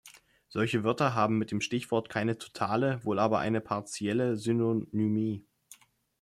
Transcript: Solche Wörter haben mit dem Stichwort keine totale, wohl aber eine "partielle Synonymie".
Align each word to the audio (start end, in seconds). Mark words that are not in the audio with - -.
Solche 0.49 0.83
Wörter 0.83 1.13
haben 1.13 1.37
mit 1.37 1.51
dem 1.51 1.61
Stichwort 1.61 2.09
keine 2.09 2.35
totale, 2.39 3.05
wohl 3.05 3.19
aber 3.19 3.37
eine 3.37 3.61
"partielle 3.61 4.35
Synonymie". 4.35 5.45